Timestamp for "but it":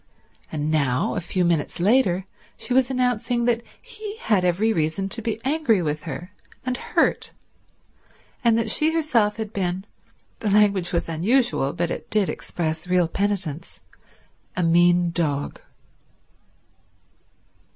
11.73-12.09